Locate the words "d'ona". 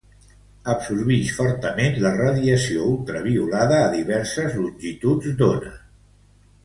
5.43-5.77